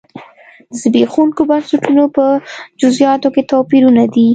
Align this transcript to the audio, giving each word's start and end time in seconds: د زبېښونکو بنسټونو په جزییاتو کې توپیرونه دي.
د 0.69 0.73
زبېښونکو 0.81 1.41
بنسټونو 1.49 2.03
په 2.15 2.25
جزییاتو 2.79 3.27
کې 3.35 3.41
توپیرونه 3.51 4.03
دي. 4.13 4.27